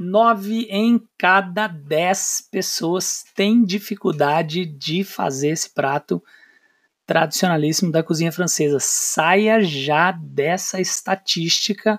[0.00, 6.22] Nove em cada dez pessoas têm dificuldade de fazer esse prato
[7.04, 8.78] tradicionalíssimo da cozinha francesa.
[8.78, 11.98] Saia já dessa estatística,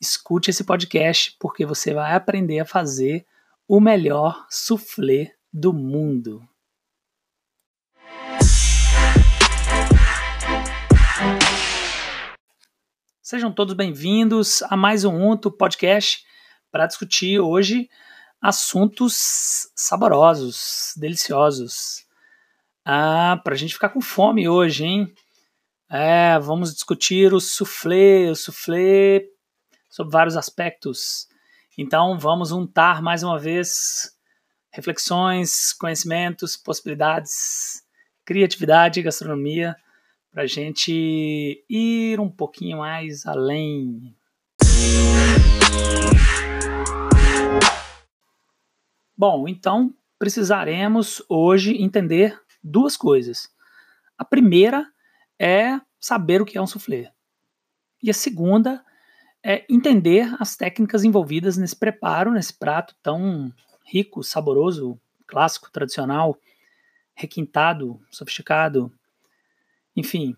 [0.00, 3.24] escute esse podcast, porque você vai aprender a fazer
[3.68, 6.42] o melhor soufflé do mundo.
[13.22, 16.28] Sejam todos bem-vindos a mais um Unto Podcast
[16.70, 17.88] para discutir hoje
[18.40, 22.06] assuntos saborosos, deliciosos.
[22.84, 25.14] Ah, para a gente ficar com fome hoje, hein?
[25.90, 29.24] É, vamos discutir o soufflé, o soufflé
[29.88, 31.28] sobre vários aspectos.
[31.76, 34.16] Então vamos untar mais uma vez
[34.70, 37.82] reflexões, conhecimentos, possibilidades,
[38.24, 39.74] criatividade gastronomia
[40.30, 44.14] para a gente ir um pouquinho mais além.
[49.20, 53.50] Bom, então precisaremos hoje entender duas coisas.
[54.16, 54.90] A primeira
[55.38, 57.12] é saber o que é um soufflé.
[58.02, 58.82] E a segunda
[59.44, 63.52] é entender as técnicas envolvidas nesse preparo, nesse prato tão
[63.84, 66.34] rico, saboroso, clássico, tradicional,
[67.14, 68.90] requintado, sofisticado,
[69.94, 70.34] enfim,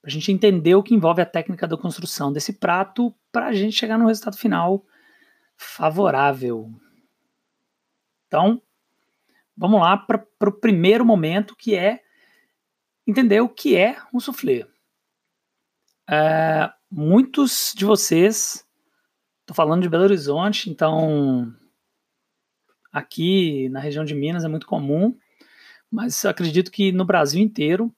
[0.00, 3.52] para a gente entender o que envolve a técnica da construção desse prato, para a
[3.52, 4.86] gente chegar no resultado final
[5.56, 6.72] favorável.
[8.34, 8.60] Então,
[9.56, 12.02] vamos lá para o primeiro momento, que é
[13.06, 14.66] entender o que é um soufflé.
[16.10, 18.66] É, muitos de vocês,
[19.42, 21.54] estou falando de Belo Horizonte, então
[22.92, 25.16] aqui na região de Minas é muito comum,
[25.88, 27.94] mas acredito que no Brasil inteiro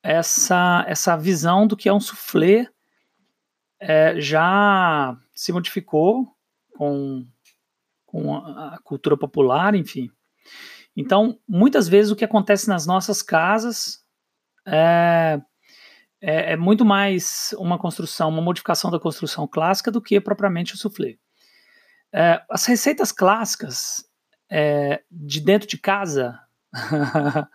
[0.00, 2.68] essa, essa visão do que é um soufflé
[3.80, 6.32] é, já se modificou
[6.76, 7.26] com,
[8.14, 10.08] com a cultura popular, enfim.
[10.96, 14.04] Então, muitas vezes o que acontece nas nossas casas
[14.64, 15.40] é,
[16.20, 20.76] é, é, muito mais uma construção, uma modificação da construção clássica do que propriamente o
[20.76, 21.16] soufflé.
[22.12, 24.04] É, as receitas clássicas
[24.48, 26.38] é, de dentro de casa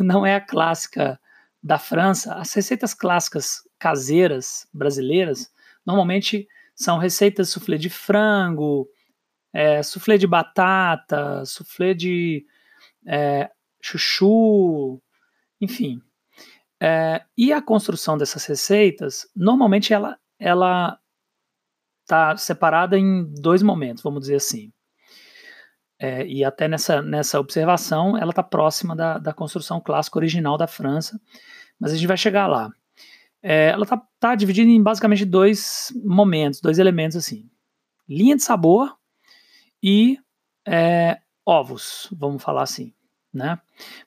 [0.00, 1.20] não é a clássica
[1.62, 5.52] da França, as receitas clássicas caseiras brasileiras
[5.86, 8.88] normalmente são receitas soufflé de frango,
[9.52, 12.44] é, soufflé de batata, soufflé de
[13.06, 13.50] é,
[13.82, 15.00] chuchu,
[15.60, 16.00] enfim.
[16.82, 20.98] É, e a construção dessas receitas, normalmente ela ela
[22.02, 24.72] está separada em dois momentos, vamos dizer assim.
[25.98, 30.66] É, e até nessa, nessa observação, ela está próxima da, da construção clássica original da
[30.66, 31.20] França,
[31.78, 32.70] mas a gente vai chegar lá.
[33.42, 37.50] É, ela está tá dividida em basicamente dois momentos, dois elementos assim:
[38.08, 38.96] linha de sabor
[39.82, 40.18] e
[40.66, 42.92] é, ovos, vamos falar assim,
[43.32, 43.60] né?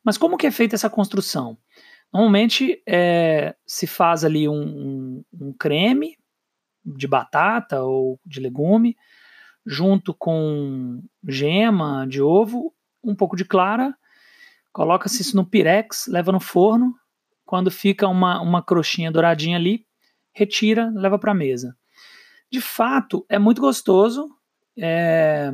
[0.03, 1.57] Mas como que é feita essa construção?
[2.11, 6.17] Normalmente é, se faz ali um, um, um creme
[6.85, 8.95] de batata ou de legume,
[9.66, 12.73] junto com gema de ovo,
[13.03, 13.95] um pouco de clara,
[14.72, 16.94] coloca-se isso no pirex, leva no forno,
[17.45, 19.85] quando fica uma, uma crostinha douradinha ali,
[20.34, 21.78] retira, leva para a mesa.
[22.51, 24.29] De fato, é muito gostoso,
[24.78, 25.51] é...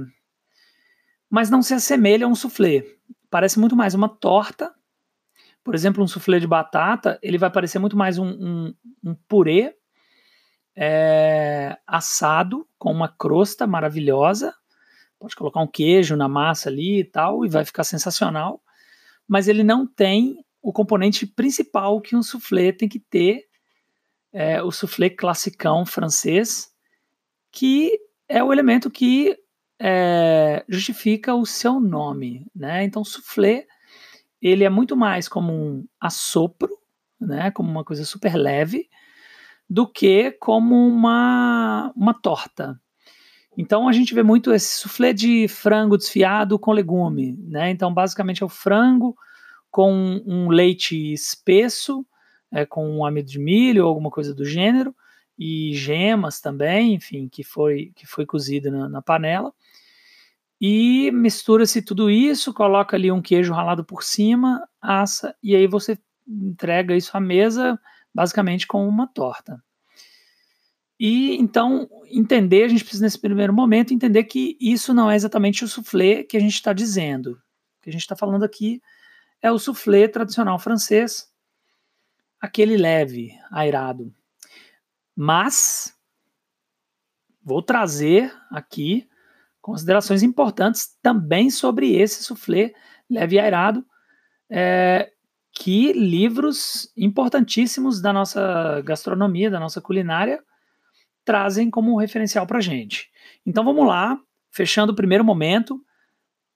[1.29, 2.83] mas não se assemelha a um soufflé.
[3.29, 4.73] Parece muito mais uma torta.
[5.63, 9.75] Por exemplo, um soufflé de batata, ele vai parecer muito mais um, um, um purê
[10.75, 14.55] é, assado com uma crosta maravilhosa.
[15.19, 18.63] Pode colocar um queijo na massa ali e tal, e vai ficar sensacional.
[19.27, 23.47] Mas ele não tem o componente principal que um soufflé tem que ter,
[24.31, 26.71] é, o soufflé classicão francês,
[27.51, 27.99] que
[28.29, 29.35] é o elemento que
[29.79, 32.83] é, justifica o seu nome, né?
[32.83, 33.65] Então, soufflé
[34.41, 36.69] ele é muito mais como um assopro,
[37.19, 37.51] né?
[37.51, 38.89] Como uma coisa super leve,
[39.69, 42.79] do que como uma, uma torta.
[43.57, 47.69] Então a gente vê muito esse soufflé de frango desfiado com legume, né?
[47.69, 49.15] Então basicamente é o frango
[49.69, 52.05] com um leite espesso,
[52.51, 54.95] é, com um amido de milho ou alguma coisa do gênero
[55.39, 59.53] e gemas também, enfim, que foi que foi cozido na, na panela.
[60.59, 65.97] E mistura-se tudo isso, coloca ali um queijo ralado por cima, assa e aí você
[66.27, 67.79] entrega isso à mesa
[68.13, 69.63] basicamente com uma torta.
[70.99, 75.63] E então, entender, a gente precisa nesse primeiro momento entender que isso não é exatamente
[75.63, 77.31] o soufflé que a gente está dizendo.
[77.31, 78.81] O que a gente está falando aqui
[79.41, 81.31] é o soufflé tradicional francês,
[82.41, 84.13] aquele leve, airado.
[85.21, 85.93] Mas
[87.43, 89.05] vou trazer aqui
[89.59, 92.73] considerações importantes também sobre esse soufflé
[93.09, 93.85] leve e airado,
[94.49, 95.11] é,
[95.51, 100.41] que livros importantíssimos da nossa gastronomia, da nossa culinária,
[101.25, 103.11] trazem como referencial para gente.
[103.45, 104.17] Então vamos lá,
[104.49, 105.83] fechando o primeiro momento,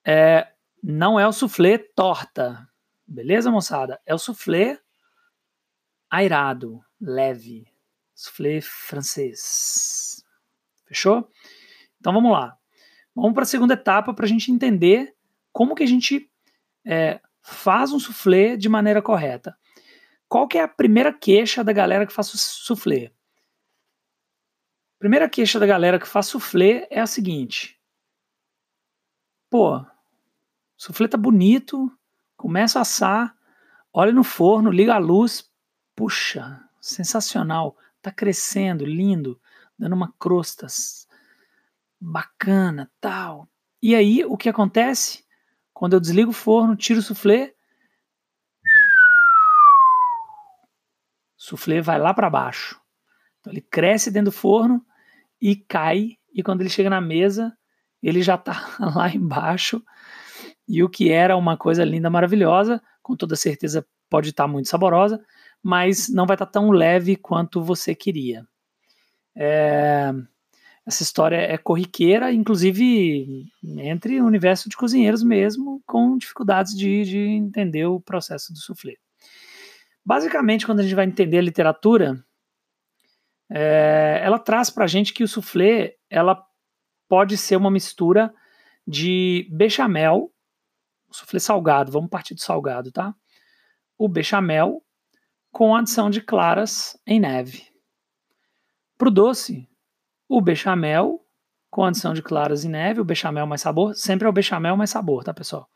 [0.05, 0.47] é,
[0.81, 2.65] não é o soufflé torta,
[3.05, 3.99] beleza, moçada?
[4.05, 4.79] É o soufflé
[6.09, 7.72] airado, leve,
[8.23, 10.23] soufflé francês.
[10.85, 11.29] Fechou?
[11.99, 12.57] Então vamos lá.
[13.13, 15.13] Vamos para a segunda etapa para a gente entender
[15.51, 16.31] como que a gente
[16.85, 19.57] é, faz um soufflé de maneira correta.
[20.27, 23.11] Qual que é a primeira queixa da galera que faz soufflé?
[24.97, 27.77] Primeira queixa da galera que faz soufflé é a seguinte:
[29.49, 29.85] pô,
[30.77, 31.91] soufflé tá bonito,
[32.37, 33.35] começa a assar,
[33.91, 35.51] olha no forno, liga a luz,
[35.93, 39.39] puxa, sensacional, tá crescendo, lindo,
[39.79, 40.67] dando uma crosta
[41.99, 43.49] bacana, tal.
[43.81, 45.23] E aí o que acontece?
[45.73, 47.53] Quando eu desligo o forno, tiro o soufflé,
[51.37, 52.79] soufflé vai lá para baixo.
[53.39, 54.85] Então ele cresce dentro do forno
[55.41, 57.57] e cai, e quando ele chega na mesa,
[58.01, 59.81] ele já está lá embaixo.
[60.67, 64.69] E o que era uma coisa linda, maravilhosa, com toda certeza pode estar tá muito
[64.69, 65.23] saborosa,
[65.63, 68.45] mas não vai estar tá tão leve quanto você queria.
[69.35, 70.13] É,
[70.85, 77.17] essa história é corriqueira, inclusive entre o universo de cozinheiros mesmo, com dificuldades de, de
[77.17, 78.95] entender o processo do soufflé.
[80.05, 82.21] Basicamente, quando a gente vai entender a literatura,
[83.49, 86.45] é, ela traz para a gente que o soufflé ela
[87.07, 88.33] pode ser uma mistura
[88.85, 90.33] de bechamel,
[91.09, 93.15] soufflé salgado, vamos partir do salgado, tá?
[93.97, 94.82] O bechamel
[95.53, 97.67] com adição de claras em neve.
[98.97, 99.69] Para o doce,
[100.27, 101.23] o bechamel
[101.69, 104.89] com adição de claras e neve, o bechamel mais sabor, sempre é o bechamel mais
[104.89, 105.69] sabor, tá, pessoal?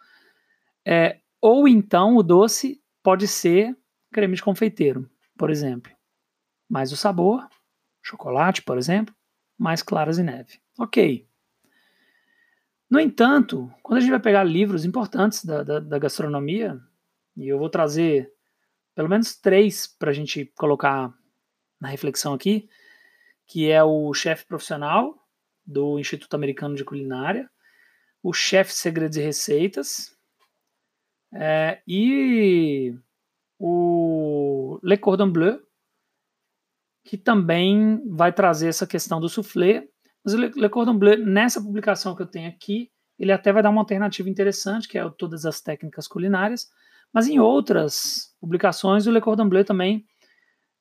[0.85, 3.77] É, ou então o doce pode ser
[4.11, 5.91] creme de confeiteiro, por exemplo.
[6.67, 7.47] Mais o sabor,
[8.01, 9.13] chocolate, por exemplo,
[9.57, 10.59] mais claras e neve.
[10.79, 11.27] Ok.
[12.89, 16.79] No entanto, quando a gente vai pegar livros importantes da, da, da gastronomia,
[17.35, 18.31] e eu vou trazer
[18.97, 21.13] pelo menos três para a gente colocar
[21.79, 22.67] na reflexão aqui,
[23.45, 25.15] que é o chefe profissional
[25.63, 27.47] do Instituto Americano de Culinária,
[28.23, 30.17] o chefe Segredos e Receitas
[31.31, 32.91] é, e
[33.59, 35.61] o Le Cordon Bleu,
[37.03, 39.87] que também vai trazer essa questão do soufflé.
[40.25, 43.69] Mas o Le Cordon Bleu, nessa publicação que eu tenho aqui, ele até vai dar
[43.69, 46.67] uma alternativa interessante, que é todas as técnicas culinárias,
[47.13, 50.05] mas em outras publicações o Le Cordon Bleu também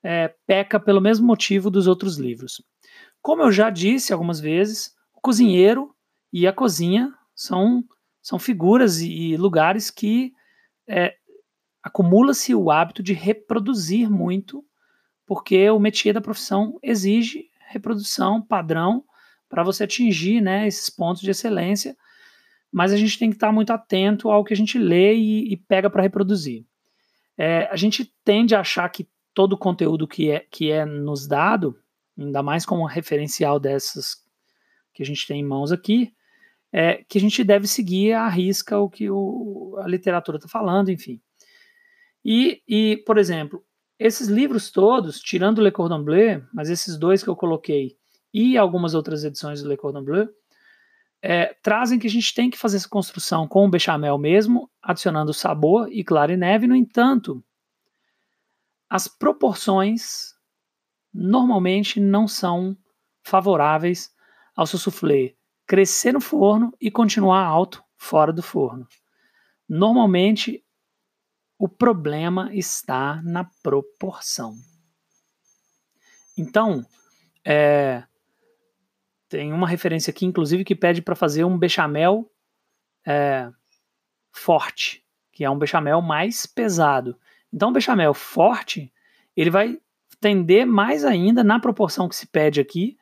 [0.03, 2.63] é, peca pelo mesmo motivo dos outros livros.
[3.21, 5.93] Como eu já disse algumas vezes, o cozinheiro
[6.31, 7.83] e a cozinha são,
[8.21, 10.33] são figuras e, lugares que
[10.87, 11.15] é,
[11.83, 14.63] acumula-se o hábito de reproduzir muito,
[15.25, 19.03] porque o métier da profissão exige reprodução padrão
[19.49, 21.97] para você atingir né, esses pontos de excelência,
[22.71, 25.57] mas a gente tem que estar muito atento ao que a gente lê e, e
[25.57, 26.65] pega para reproduzir.
[27.37, 31.27] É, a gente tende a achar que todo o conteúdo que é, que é nos
[31.27, 31.79] dado,
[32.17, 34.25] ainda mais como referencial dessas
[34.93, 36.11] que a gente tem em mãos aqui,
[36.73, 40.89] é que a gente deve seguir à risca o que o, a literatura está falando,
[40.89, 41.21] enfim.
[42.25, 43.63] E, e, por exemplo,
[43.99, 47.95] esses livros todos, tirando Le Cordon Bleu, mas esses dois que eu coloquei
[48.33, 50.29] e algumas outras edições do Le Cordon Bleu,
[51.21, 55.33] é, trazem que a gente tem que fazer essa construção com o bechamel mesmo, adicionando
[55.33, 56.67] sabor e clara e neve.
[56.67, 57.43] No entanto,
[58.89, 60.35] as proporções
[61.13, 62.77] normalmente não são
[63.23, 64.11] favoráveis
[64.55, 68.87] ao seu soufflé crescer no forno e continuar alto fora do forno.
[69.67, 70.63] Normalmente,
[71.59, 74.55] o problema está na proporção.
[76.37, 76.85] Então,
[77.43, 78.03] é,
[79.29, 82.31] tem uma referência aqui, inclusive, que pede para fazer um bechamel
[83.05, 83.49] é,
[84.31, 87.17] forte, que é um bechamel mais pesado.
[87.51, 88.91] Então, o bechamel forte,
[89.35, 89.79] ele vai
[90.19, 92.97] tender mais ainda, na proporção que se pede aqui,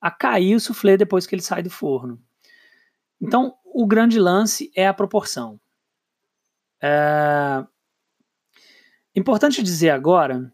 [0.00, 2.20] a cair o soufflé depois que ele sai do forno.
[3.20, 5.60] Então, o grande lance é a proporção.
[6.82, 7.64] É...
[9.16, 10.52] Importante dizer agora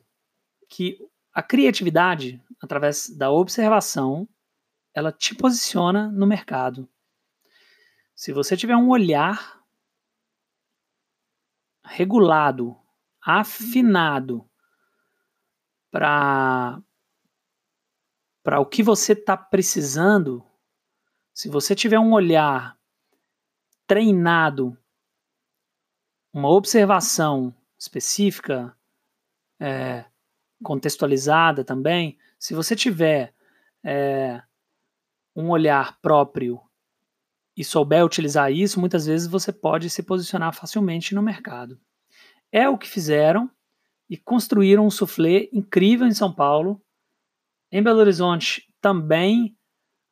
[0.69, 0.99] que
[1.33, 4.29] a criatividade, através da observação,
[4.95, 6.89] ela te posiciona no mercado.
[8.15, 9.61] Se você tiver um olhar
[11.85, 12.77] regulado
[13.21, 14.49] afinado
[15.91, 16.81] para
[18.43, 20.45] para o que você está precisando,
[21.33, 22.79] Se você tiver um olhar
[23.87, 24.77] treinado,
[26.33, 28.77] uma observação específica,
[29.59, 30.05] é,
[30.63, 33.35] contextualizada também, se você tiver
[33.83, 34.43] é,
[35.35, 36.61] um olhar próprio
[37.57, 41.79] e souber utilizar isso, muitas vezes você pode se posicionar facilmente no mercado.
[42.51, 43.51] É o que fizeram
[44.09, 46.81] e construíram um soufflé incrível em São Paulo.
[47.71, 49.57] Em Belo Horizonte também,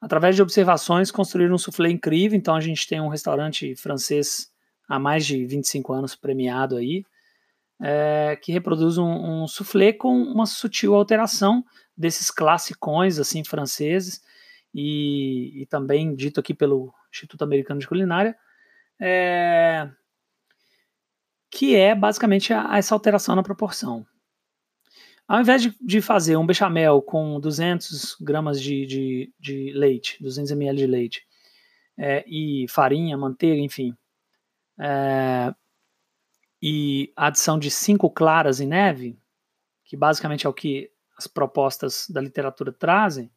[0.00, 2.36] através de observações, construíram um soufflé incrível.
[2.36, 4.52] Então a gente tem um restaurante francês
[4.88, 7.04] há mais de 25 anos premiado aí,
[7.80, 11.64] é, que reproduz um, um soufflé com uma sutil alteração
[11.96, 14.20] desses classicões assim franceses
[14.74, 18.36] e, e também dito aqui pelo Instituto Americano de Culinária,
[19.00, 19.88] é,
[21.50, 24.06] que é basicamente a, essa alteração na proporção.
[25.26, 30.52] Ao invés de, de, fazer um bechamel com 200 gramas de, de, de leite, 200
[30.52, 31.26] ml de leite,
[31.98, 33.94] é, e farinha, manteiga, enfim,
[34.78, 35.52] é,
[36.62, 39.18] e adição de cinco claras em neve,
[39.84, 43.30] que basicamente é o que as propostas da literatura trazem,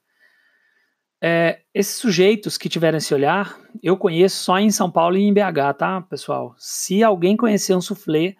[1.21, 5.33] é, esses sujeitos que tiveram esse olhar, eu conheço só em São Paulo e em
[5.33, 6.55] BH, tá, pessoal?
[6.57, 8.35] Se alguém conhecer um soufflé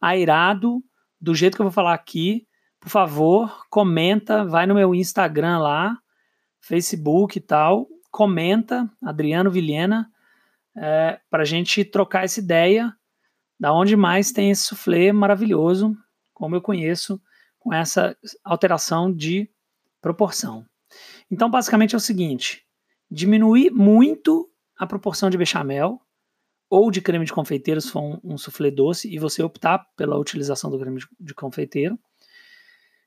[0.00, 0.82] airado,
[1.20, 2.46] do jeito que eu vou falar aqui,
[2.78, 5.98] por favor, comenta, vai no meu Instagram lá,
[6.60, 10.10] Facebook e tal, comenta, Adriano Vilhena,
[10.76, 12.94] é, para a gente trocar essa ideia
[13.58, 15.96] da onde mais tem esse soufflé maravilhoso,
[16.32, 17.20] como eu conheço,
[17.58, 19.50] com essa alteração de
[20.00, 20.64] proporção.
[21.30, 22.64] Então, basicamente é o seguinte:
[23.10, 26.00] diminuir muito a proporção de bechamel
[26.70, 30.18] ou de creme de confeiteiro, se for um, um soufflé doce, e você optar pela
[30.18, 31.98] utilização do creme de, de confeiteiro.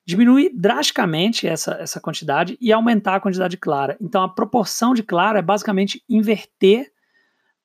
[0.03, 3.95] Diminuir drasticamente essa, essa quantidade e aumentar a quantidade de clara.
[4.01, 6.91] Então, a proporção de clara é basicamente inverter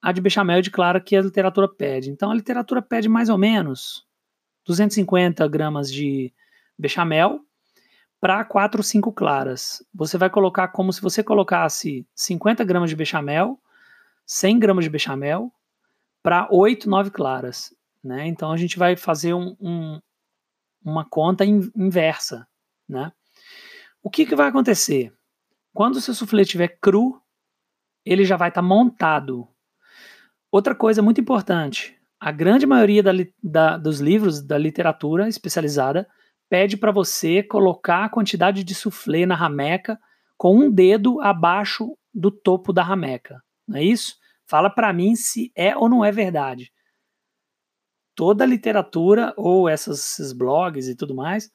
[0.03, 2.11] a de bechamel e de clara que a literatura pede.
[2.11, 4.07] Então, a literatura pede mais ou menos
[4.67, 6.33] 250 gramas de
[6.79, 7.41] bechamel
[8.21, 9.85] para 4 ou 5 claras.
[9.95, 13.61] Você vai colocar como se você colocasse 50 gramas de bechamel,
[14.25, 15.53] 100 gramas de bechamel,
[16.23, 17.75] para 8, 9 claras.
[18.03, 18.27] Né?
[18.27, 20.01] Então a gente vai fazer um, um,
[20.85, 22.47] uma conta in, inversa.
[22.89, 23.13] Né?
[24.03, 25.13] O que, que vai acontecer?
[25.75, 27.21] Quando o seu soufflé estiver cru,
[28.05, 29.47] ele já vai estar tá montado.
[30.51, 33.11] Outra coisa muito importante: a grande maioria da,
[33.43, 36.09] da, dos livros da literatura especializada
[36.49, 39.99] pede para você colocar a quantidade de soufflé na rameca
[40.37, 43.43] com um dedo abaixo do topo da rameca.
[43.67, 44.17] Não é isso?
[44.47, 46.73] Fala para mim se é ou não é verdade.
[48.15, 51.51] Toda a literatura ou essas, esses blogs e tudo mais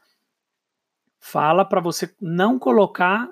[1.20, 3.30] fala para você não colocar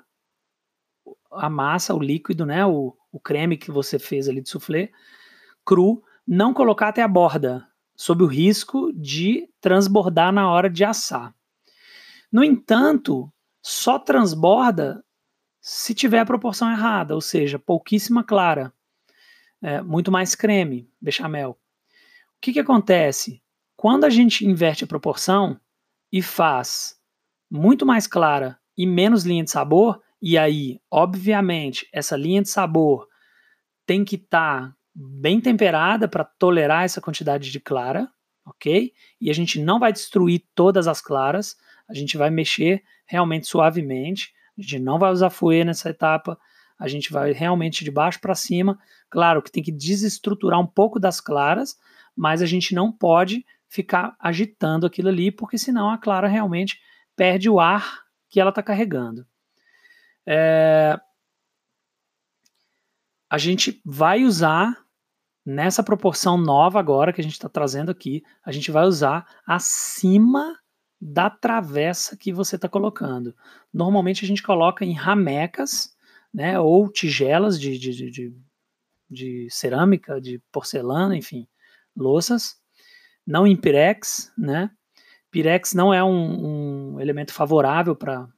[1.32, 4.90] a massa, o líquido, né, o, o creme que você fez ali de soufflé
[5.64, 11.34] cru, não colocar até a borda, sob o risco de transbordar na hora de assar.
[12.32, 13.32] No entanto,
[13.62, 15.04] só transborda
[15.60, 18.72] se tiver a proporção errada, ou seja, pouquíssima clara,
[19.62, 21.50] é, muito mais creme, bechamel.
[21.50, 23.42] O que, que acontece?
[23.76, 25.60] Quando a gente inverte a proporção
[26.10, 26.98] e faz
[27.50, 33.06] muito mais clara e menos linha de sabor, e aí, obviamente, essa linha de sabor
[33.84, 38.08] tem que estar tá bem temperada para tolerar essa quantidade de clara,
[38.44, 38.92] ok?
[39.20, 41.56] E a gente não vai destruir todas as claras,
[41.90, 46.38] a gente vai mexer realmente suavemente, a gente não vai usar fouet nessa etapa,
[46.78, 48.78] a gente vai realmente de baixo para cima.
[49.10, 51.76] Claro que tem que desestruturar um pouco das claras,
[52.16, 56.80] mas a gente não pode ficar agitando aquilo ali, porque senão a clara realmente
[57.16, 59.26] perde o ar que ela está carregando.
[60.24, 60.98] É...
[63.28, 64.76] A gente vai usar
[65.44, 70.59] nessa proporção nova agora que a gente está trazendo aqui, a gente vai usar acima
[71.00, 73.34] da travessa que você está colocando.
[73.72, 75.96] Normalmente a gente coloca em ramecas,
[76.32, 78.36] né, ou tigelas de, de, de,
[79.08, 81.48] de cerâmica, de porcelana, enfim,
[81.96, 82.60] louças,
[83.26, 84.70] não em pirex, né?
[85.30, 88.28] Pirex não é um, um elemento favorável para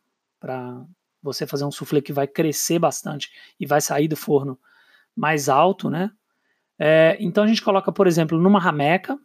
[1.23, 4.59] você fazer um soufflé que vai crescer bastante e vai sair do forno
[5.17, 6.11] mais alto, né?
[6.79, 9.19] É, então a gente coloca, por exemplo, numa rameca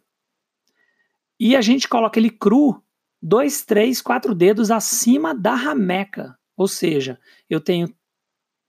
[1.38, 2.82] e a gente coloca ele cru
[3.20, 6.38] dois, três, quatro dedos acima da rameca.
[6.56, 7.94] Ou seja, eu tenho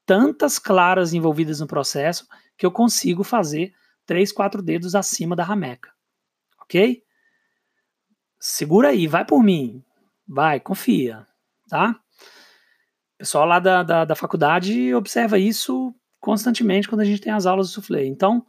[0.05, 2.27] tantas claras envolvidas no processo
[2.57, 3.73] que eu consigo fazer
[4.05, 5.91] três, quatro dedos acima da rameca.
[6.61, 7.03] Ok?
[8.39, 9.83] Segura aí, vai por mim.
[10.27, 11.27] Vai, confia,
[11.67, 11.99] tá?
[13.15, 17.45] O pessoal lá da, da, da faculdade observa isso constantemente quando a gente tem as
[17.45, 18.05] aulas do soufflé.
[18.05, 18.45] Então,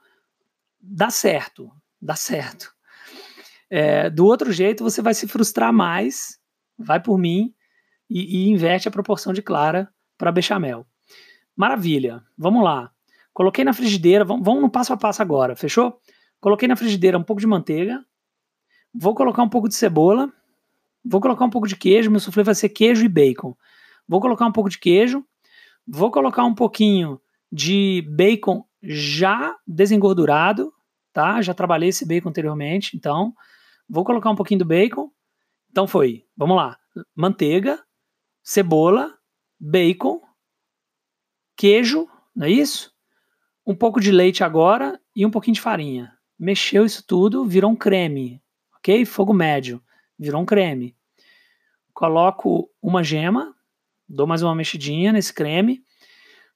[0.81, 2.75] dá certo, dá certo.
[3.71, 6.39] É, do outro jeito, você vai se frustrar mais,
[6.77, 7.55] vai por mim
[8.09, 10.85] e, e inverte a proporção de clara para bechamel.
[11.57, 12.91] Maravilha, vamos lá.
[13.33, 16.01] Coloquei na frigideira, vamos, vamos no passo a passo agora, fechou?
[16.41, 18.05] Coloquei na frigideira um pouco de manteiga,
[18.93, 20.33] vou colocar um pouco de cebola,
[21.05, 23.55] vou colocar um pouco de queijo, meu soufflé vai ser queijo e bacon.
[24.09, 25.25] Vou colocar um pouco de queijo,
[25.87, 27.21] vou colocar um pouquinho
[27.53, 30.73] de bacon já desengordurado,
[31.13, 31.41] tá?
[31.43, 33.35] Já trabalhei esse bacon anteriormente, então
[33.91, 35.11] vou colocar um pouquinho do bacon.
[35.71, 36.79] Então foi, vamos lá:
[37.15, 37.83] manteiga,
[38.43, 39.13] cebola,
[39.59, 40.21] bacon,
[41.57, 42.95] queijo, não é isso?
[43.67, 46.13] Um pouco de leite agora e um pouquinho de farinha.
[46.39, 48.43] Mexeu isso tudo, virou um creme,
[48.77, 49.05] ok?
[49.05, 49.83] Fogo médio,
[50.19, 50.97] virou um creme.
[51.93, 53.55] Coloco uma gema,
[54.09, 55.85] dou mais uma mexidinha nesse creme,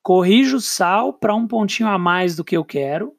[0.02, 3.14] corrijo o sal para um pontinho a mais do que eu quero,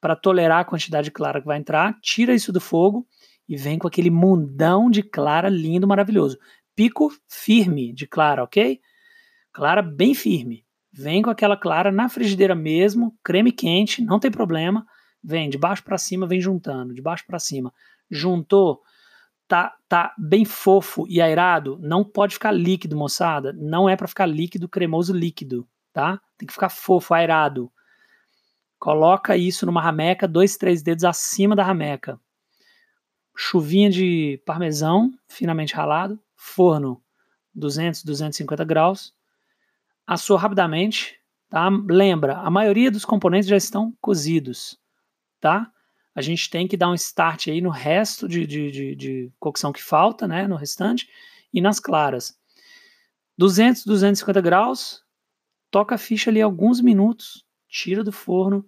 [0.00, 3.06] para tolerar a quantidade clara que vai entrar, tira isso do fogo
[3.48, 6.38] e vem com aquele mundão de clara lindo, maravilhoso.
[6.74, 8.80] Pico firme de clara, ok?
[9.52, 10.64] Clara bem firme.
[10.92, 14.86] Vem com aquela clara na frigideira mesmo, creme quente, não tem problema.
[15.22, 17.72] Vem de baixo para cima, vem juntando, de baixo para cima.
[18.10, 18.80] Juntou,
[19.46, 23.52] tá, tá bem fofo e airado, não pode ficar líquido, moçada.
[23.52, 26.20] Não é para ficar líquido, cremoso líquido, tá?
[26.38, 27.70] Tem que ficar fofo, airado.
[28.78, 32.20] Coloca isso numa rameca, dois, três dedos acima da rameca.
[33.36, 36.18] Chuvinha de parmesão, finamente ralado.
[36.34, 37.02] Forno
[37.54, 39.14] 200, 250 graus.
[40.06, 41.68] Assou rapidamente, tá?
[41.68, 44.78] Lembra, a maioria dos componentes já estão cozidos,
[45.40, 45.70] tá?
[46.14, 49.72] A gente tem que dar um start aí no resto de, de, de, de cocção
[49.72, 50.46] que falta, né?
[50.46, 51.08] No restante
[51.52, 52.38] e nas claras.
[53.36, 55.04] 200, 250 graus,
[55.70, 58.66] toca a ficha ali alguns minutos, tira do forno.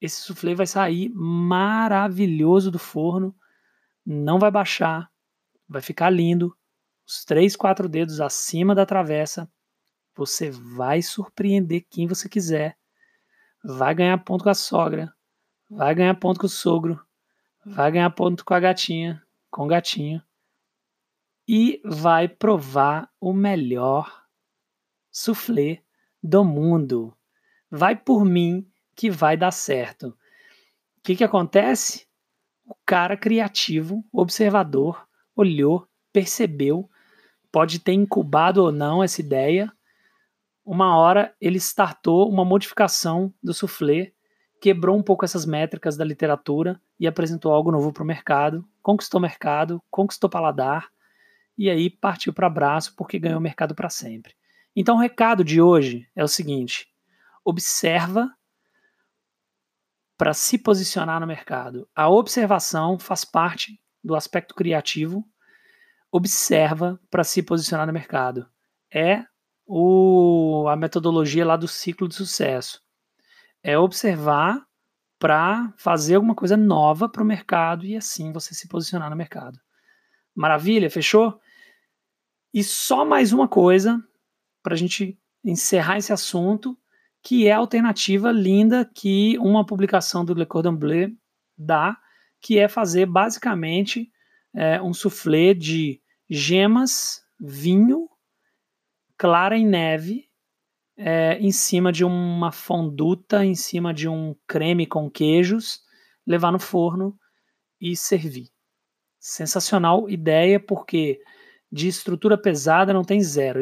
[0.00, 3.34] Esse soufflé vai sair maravilhoso do forno,
[4.10, 5.12] não vai baixar,
[5.68, 6.56] vai ficar lindo.
[7.06, 9.50] Os três, quatro dedos acima da travessa,
[10.16, 12.78] você vai surpreender quem você quiser.
[13.62, 15.12] Vai ganhar ponto com a sogra,
[15.68, 16.98] vai ganhar ponto com o sogro,
[17.66, 20.22] vai ganhar ponto com a gatinha, com o gatinho
[21.46, 24.24] e vai provar o melhor
[25.10, 25.82] soufflé
[26.22, 27.14] do mundo.
[27.70, 28.66] Vai por mim
[28.96, 30.08] que vai dar certo.
[30.08, 32.07] O que, que acontece?
[32.68, 36.86] O cara criativo, observador, olhou, percebeu,
[37.50, 39.72] pode ter incubado ou não essa ideia.
[40.62, 44.12] Uma hora ele startou uma modificação do soufflé,
[44.60, 49.18] quebrou um pouco essas métricas da literatura e apresentou algo novo para o mercado, conquistou
[49.18, 50.90] mercado, conquistou paladar
[51.56, 54.34] e aí partiu para abraço porque ganhou mercado para sempre.
[54.76, 56.86] Então o recado de hoje é o seguinte:
[57.42, 58.30] observa
[60.18, 61.88] para se posicionar no mercado.
[61.94, 65.24] A observação faz parte do aspecto criativo.
[66.10, 68.48] Observa para se posicionar no mercado.
[68.92, 69.24] É
[69.64, 72.82] o, a metodologia lá do ciclo de sucesso.
[73.62, 74.66] É observar
[75.20, 79.58] para fazer alguma coisa nova para o mercado e assim você se posicionar no mercado.
[80.34, 80.90] Maravilha?
[80.90, 81.40] Fechou?
[82.52, 84.02] E só mais uma coisa
[84.62, 86.76] para a gente encerrar esse assunto,
[87.22, 91.10] que é a alternativa linda que uma publicação do Le Cordon Bleu
[91.56, 91.96] dá,
[92.40, 94.10] que é fazer basicamente
[94.54, 98.08] é, um soufflé de gemas, vinho,
[99.16, 100.28] clara em neve,
[100.96, 105.80] é, em cima de uma fonduta, em cima de um creme com queijos,
[106.26, 107.18] levar no forno
[107.80, 108.48] e servir.
[109.18, 111.20] Sensacional ideia, porque
[111.70, 113.60] de estrutura pesada não tem zero,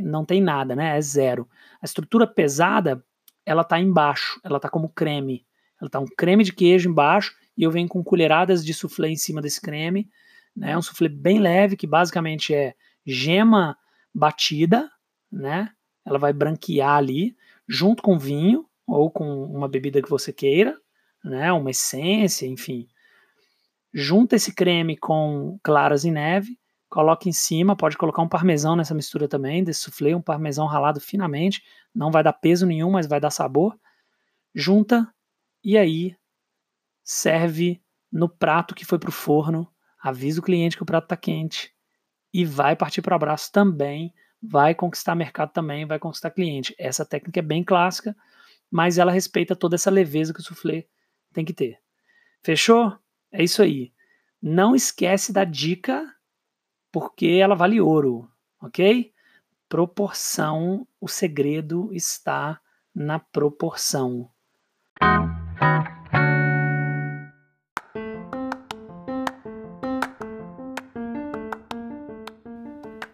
[0.00, 0.96] não tem nada, né?
[0.96, 1.48] É zero.
[1.80, 3.02] A estrutura pesada,
[3.46, 5.46] ela tá embaixo, ela tá como creme.
[5.80, 9.16] Ela tá um creme de queijo embaixo e eu venho com colheradas de soufflé em
[9.16, 10.08] cima desse creme,
[10.54, 10.76] né?
[10.76, 12.74] Um soufflé bem leve que basicamente é
[13.06, 13.76] gema
[14.12, 14.90] batida,
[15.30, 15.70] né?
[16.04, 17.36] Ela vai branquear ali
[17.68, 20.76] junto com vinho ou com uma bebida que você queira,
[21.24, 21.52] né?
[21.52, 22.88] Uma essência, enfim.
[23.94, 28.94] Junta esse creme com claras em neve coloca em cima, pode colocar um parmesão nessa
[28.94, 31.62] mistura também, desse soufflé, um parmesão ralado finamente,
[31.94, 33.78] não vai dar peso nenhum, mas vai dar sabor.
[34.54, 35.12] Junta
[35.62, 36.16] e aí
[37.04, 39.70] serve no prato que foi para o forno,
[40.02, 41.74] avisa o cliente que o prato está quente
[42.32, 46.74] e vai partir para o abraço também, vai conquistar mercado também, vai conquistar cliente.
[46.78, 48.16] Essa técnica é bem clássica,
[48.70, 50.86] mas ela respeita toda essa leveza que o soufflé
[51.32, 51.78] tem que ter.
[52.42, 52.96] Fechou?
[53.32, 53.92] É isso aí.
[54.40, 56.14] Não esquece da dica
[56.90, 58.28] porque ela vale ouro,
[58.60, 59.12] ok?
[59.68, 62.60] Proporção, o segredo está
[62.94, 64.30] na proporção.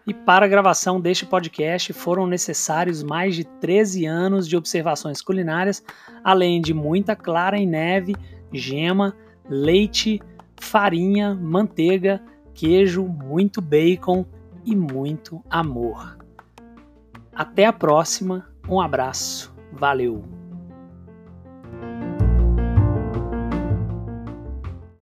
[0.07, 5.83] E para a gravação deste podcast foram necessários mais de 13 anos de observações culinárias,
[6.23, 8.15] além de muita clara em neve,
[8.53, 9.15] gema,
[9.49, 10.21] leite,
[10.59, 12.21] farinha, manteiga,
[12.55, 14.25] queijo, muito bacon
[14.65, 16.17] e muito amor.
[17.35, 20.44] Até a próxima, um abraço, valeu!